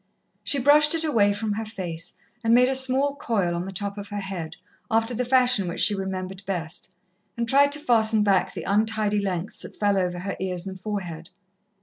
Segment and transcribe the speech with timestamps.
[0.43, 2.13] She brushed it away from her face,
[2.43, 4.55] and made a small coil on the top of her head,
[4.89, 6.95] after the fashion which she remembered best,
[7.37, 11.29] and tried to fasten back the untidy lengths that fell over her ears and forehead.